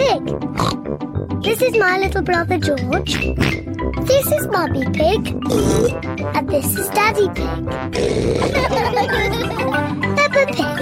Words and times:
Pig. 0.00 0.24
This 1.42 1.60
is 1.60 1.76
my 1.76 1.98
little 1.98 2.22
brother 2.22 2.56
George. 2.58 3.12
This 4.10 4.26
is 4.32 4.46
Mummy 4.48 4.84
Pig. 4.98 5.20
And 6.36 6.48
this 6.48 6.74
is 6.76 6.88
Daddy 6.90 7.28
Pig. 7.28 7.36
Peppa 10.16 10.46
Pig. 10.56 10.76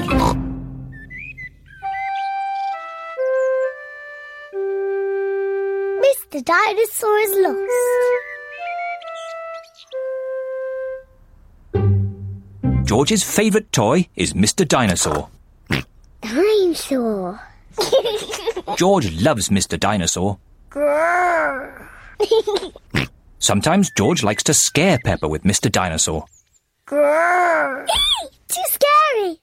Mr. 6.04 6.38
Dinosaur 6.44 7.18
is 7.26 7.32
lost. 7.44 7.80
George's 12.84 13.22
favourite 13.24 13.72
toy 13.72 14.06
is 14.14 14.32
Mr. 14.32 14.64
Dinosaur. 14.66 15.28
Dinosaur. 16.22 17.47
George 18.76 19.12
loves 19.20 19.48
Mr. 19.48 19.78
Dinosaur. 19.78 20.38
Sometimes 23.38 23.90
George 23.96 24.22
likes 24.22 24.42
to 24.44 24.54
scare 24.54 24.98
Peppa 24.98 25.28
with 25.28 25.42
Mr. 25.44 25.70
Dinosaur. 25.70 26.24
Too 28.48 28.62
scary. 28.70 29.40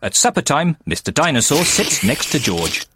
At 0.00 0.14
supper 0.14 0.42
time, 0.42 0.76
Mr. 0.86 1.12
Dinosaur 1.12 1.64
sits 1.64 2.04
next 2.04 2.30
to 2.32 2.38
George. 2.38 2.86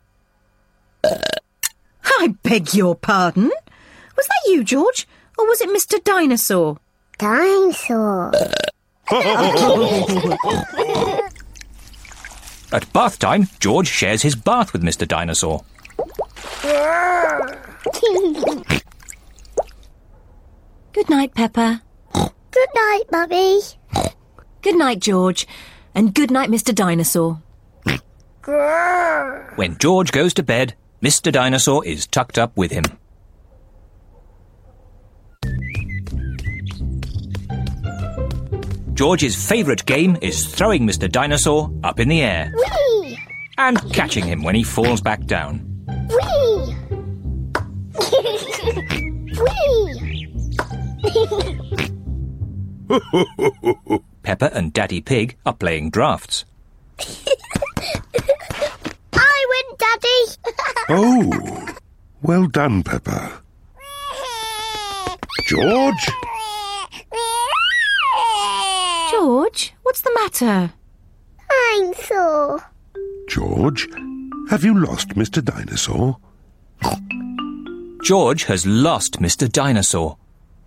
I 1.04 2.34
beg 2.42 2.74
your 2.74 2.94
pardon? 2.94 3.50
Was 4.16 4.26
that 4.26 4.42
you, 4.46 4.62
George? 4.62 5.08
Or 5.38 5.46
was 5.48 5.60
it 5.60 5.68
Mr. 5.70 6.02
Dinosaur? 6.02 6.78
Dinosaur. 7.18 8.32
At 12.72 12.90
bath 12.94 13.18
time, 13.18 13.46
George 13.60 13.88
shares 13.88 14.22
his 14.22 14.34
bath 14.34 14.72
with 14.72 14.82
Mr. 14.82 15.06
Dinosaur. 15.06 15.62
Good 20.94 21.10
night, 21.10 21.34
Peppa. 21.34 21.82
Good 22.14 22.68
night, 22.74 23.02
Mummy. 23.10 23.60
Good 24.62 24.76
night, 24.76 25.00
George. 25.00 25.46
And 25.94 26.14
good 26.14 26.30
night, 26.30 26.48
Mr. 26.48 26.74
Dinosaur. 26.74 27.42
When 29.56 29.76
George 29.78 30.10
goes 30.10 30.32
to 30.34 30.42
bed, 30.42 30.74
Mr. 31.02 31.30
Dinosaur 31.30 31.84
is 31.84 32.06
tucked 32.06 32.38
up 32.38 32.56
with 32.56 32.70
him. 32.70 32.84
George's 38.94 39.34
favourite 39.48 39.84
game 39.86 40.16
is 40.20 40.46
throwing 40.46 40.86
Mr. 40.86 41.10
Dinosaur 41.10 41.72
up 41.82 41.98
in 41.98 42.08
the 42.08 42.20
air 42.22 42.52
Whee! 42.54 43.18
and 43.58 43.78
catching 43.92 44.24
him 44.24 44.42
when 44.42 44.54
he 44.54 44.62
falls 44.62 45.00
back 45.00 45.24
down. 45.24 45.60
Whee! 46.08 46.76
Whee! 49.38 50.28
Peppa 54.22 54.54
and 54.54 54.72
Daddy 54.72 55.00
Pig 55.00 55.36
are 55.46 55.54
playing 55.54 55.90
drafts. 55.90 56.44
I 59.14 59.46
win, 59.48 59.76
Daddy. 59.78 60.08
Oh, 60.88 61.76
well 62.22 62.48
done, 62.48 62.82
Peppa. 62.82 63.40
George? 65.46 66.08
What's 69.92 70.00
the 70.00 70.12
matter? 70.14 70.72
Dinosaur. 71.50 72.64
George? 73.28 73.86
Have 74.48 74.64
you 74.64 74.78
lost 74.78 75.10
Mr. 75.10 75.44
Dinosaur? 75.44 76.16
George 78.02 78.44
has 78.44 78.66
lost 78.66 79.20
Mr. 79.20 79.52
Dinosaur. 79.52 80.16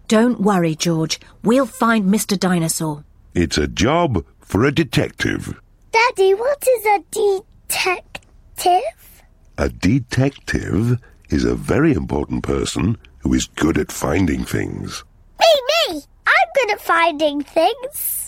Don't 0.07 0.41
worry, 0.41 0.75
George. 0.75 1.19
We'll 1.43 1.65
find 1.65 2.05
Mr. 2.05 2.39
Dinosaur. 2.39 3.03
It's 3.33 3.57
a 3.57 3.67
job 3.67 4.23
for 4.41 4.63
a 4.63 4.71
detective. 4.71 5.59
Daddy, 5.91 6.35
what 6.35 6.63
is 6.67 6.85
a 6.85 7.03
detective? 7.09 9.23
A 9.57 9.69
detective 9.69 10.99
is 11.31 11.45
a 11.45 11.55
very 11.55 11.93
important 11.93 12.43
person 12.43 12.95
who 13.21 13.33
is 13.33 13.47
good 13.47 13.79
at 13.79 13.91
finding 13.91 14.45
things. 14.45 15.03
Me, 15.39 15.47
me. 15.89 16.03
I'm 16.27 16.47
good 16.53 16.73
at 16.73 16.81
finding 16.81 17.41
things. 17.41 18.24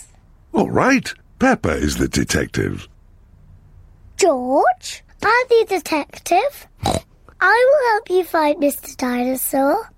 All 0.52 0.70
right, 0.70 1.12
Peppa 1.38 1.70
is 1.70 1.96
the 1.96 2.08
detective. 2.08 2.88
George, 4.16 5.04
I'm 5.22 5.46
the 5.48 5.66
detective. 5.68 6.66
I 7.40 7.72
will 7.72 7.92
help 7.92 8.10
you 8.10 8.24
find 8.24 8.60
Mr. 8.60 8.96
Dinosaur. 8.96 9.90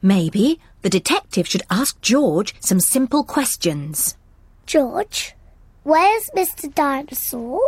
Maybe 0.00 0.60
the 0.82 0.88
detective 0.88 1.48
should 1.48 1.62
ask 1.68 2.00
George 2.00 2.54
some 2.60 2.80
simple 2.80 3.24
questions. 3.24 4.16
George, 4.64 5.34
where's 5.82 6.30
Mr. 6.36 6.72
Dinosaur? 6.72 7.60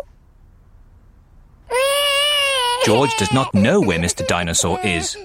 George 2.84 3.14
does 3.18 3.32
not 3.32 3.52
know 3.52 3.80
where 3.80 3.98
Mr. 3.98 4.26
Dinosaur 4.26 4.80
is. 4.80 5.16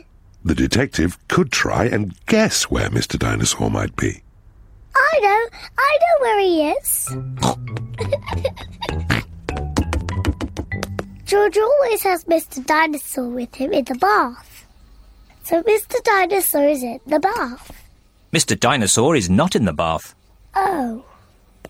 The 0.43 0.55
detective 0.55 1.17
could 1.29 1.51
try 1.51 1.85
and 1.85 2.13
guess 2.25 2.63
where 2.63 2.89
Mr. 2.89 3.17
Dinosaur 3.17 3.69
might 3.69 3.95
be. 3.95 4.22
I 5.13 5.19
know, 5.19 5.45
I 5.77 5.97
know 6.01 6.15
where 6.21 6.39
he 6.39 6.69
is. 6.71 6.89
George 11.25 11.57
always 11.57 12.01
has 12.01 12.23
Mr. 12.25 12.65
Dinosaur 12.65 13.29
with 13.29 13.53
him 13.53 13.73
in 13.73 13.85
the 13.85 13.93
bath. 13.93 14.65
So 15.43 15.61
Mr. 15.61 16.03
Dinosaur 16.03 16.67
is 16.67 16.81
in 16.81 16.99
the 17.05 17.19
bath. 17.19 17.71
Mr. 18.31 18.59
Dinosaur 18.59 19.15
is 19.15 19.29
not 19.29 19.55
in 19.55 19.65
the 19.65 19.73
bath. 19.73 20.15
Oh. 20.55 21.05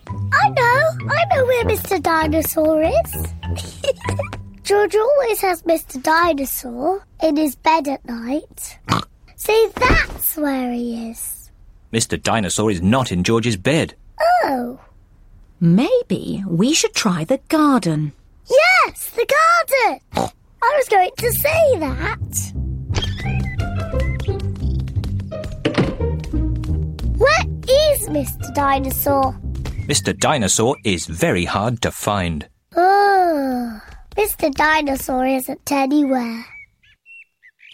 I 0.07 0.49
know, 0.49 1.09
I 1.09 1.25
know 1.35 1.45
where 1.45 1.65
Mr. 1.65 2.01
Dinosaur 2.01 2.81
is. 2.81 3.27
George 4.63 4.95
always 4.95 5.41
has 5.41 5.63
Mr. 5.63 6.01
Dinosaur 6.01 7.05
in 7.21 7.35
his 7.35 7.57
bed 7.57 7.89
at 7.89 8.05
night. 8.05 8.79
See, 9.35 9.67
that's 9.75 10.37
where 10.37 10.71
he 10.71 11.09
is. 11.09 11.42
Mr. 11.93 12.19
Dinosaur 12.19 12.71
is 12.71 12.81
not 12.81 13.11
in 13.11 13.23
George's 13.23 13.55
bed. 13.55 13.93
Oh. 14.45 14.79
Maybe 15.59 16.43
we 16.47 16.73
should 16.73 16.95
try 16.95 17.23
the 17.23 17.39
garden. 17.49 18.13
Yes, 18.49 19.11
the 19.11 19.27
garden. 19.27 19.99
I 20.15 20.77
was 20.77 20.89
going 20.89 21.11
to 21.17 21.31
say 21.33 21.77
that. 21.77 22.53
Where 27.17 27.45
is 27.69 28.09
Mr. 28.09 28.53
Dinosaur? 28.55 29.33
Mr. 29.87 30.17
Dinosaur 30.17 30.75
is 30.83 31.05
very 31.05 31.45
hard 31.45 31.79
to 31.83 31.91
find. 31.91 32.47
Oh, 32.75 33.79
Mr. 34.17 34.51
Dinosaur 34.51 35.27
isn't 35.27 35.71
anywhere. 35.71 36.43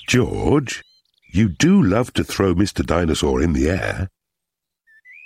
George, 0.10 0.84
you 1.32 1.50
do 1.50 1.82
love 1.82 2.14
to 2.14 2.24
throw 2.24 2.54
Mr. 2.56 2.86
Dinosaur 2.86 3.42
in 3.42 3.54
the 3.54 3.70
air. 3.70 4.10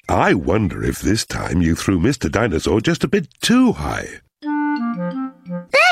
I 0.09 0.33
wonder 0.33 0.83
if 0.83 0.99
this 0.99 1.25
time 1.25 1.61
you 1.61 1.75
threw 1.75 1.97
Mr. 1.97 2.29
Dinosaur 2.29 2.81
just 2.81 3.03
a 3.03 3.07
bit 3.07 3.27
too 3.41 3.71
high. 3.71 4.07
There 4.41 4.51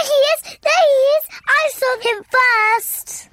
he 0.04 0.18
is! 0.34 0.42
There 0.44 0.86
he 0.92 1.00
is! 1.18 1.26
I 1.48 1.70
saw 1.74 1.98
him 2.02 2.24
first! 2.36 3.30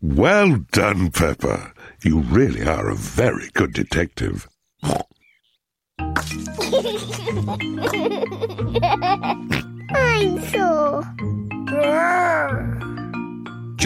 Well 0.00 0.58
done, 0.70 1.10
Peppa. 1.10 1.72
You 2.04 2.20
really 2.20 2.62
are 2.64 2.88
a 2.88 2.94
very 2.94 3.50
good 3.54 3.72
detective. 3.72 4.46
Dinosaur. 9.92 11.02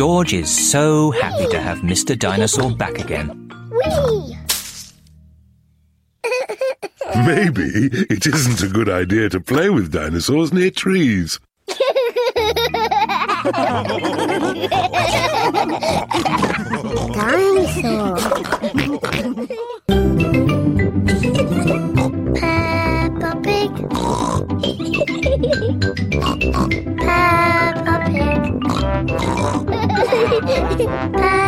George 0.01 0.33
is 0.33 0.49
so 0.71 1.11
happy 1.11 1.47
to 1.49 1.61
have 1.61 1.81
Mr. 1.81 2.19
Dinosaur 2.19 2.75
back 2.75 2.99
again. 2.99 3.53
Maybe 7.27 7.91
it 8.09 8.27
isn't 8.27 8.63
a 8.63 8.69
good 8.73 8.89
idea 8.89 9.29
to 9.29 9.43
play 9.43 9.69
with 9.69 9.93
dinosaurs 9.93 10.55
near 10.55 10.71
trees. 10.71 11.39
Dinosaur. 17.13 18.17
Peppa 22.41 23.37
Pig. 26.81 26.90
Bye. 30.87 31.40